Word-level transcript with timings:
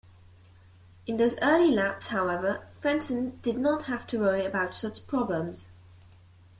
In 1.05 1.17
those 1.17 1.37
early 1.43 1.69
laps, 1.69 2.07
however, 2.07 2.65
Frentzen 2.73 3.37
did 3.43 3.59
not 3.59 3.83
have 3.83 4.07
to 4.07 4.17
worry 4.19 4.43
about 4.43 4.73
such 4.73 5.05
problems. 5.05 5.67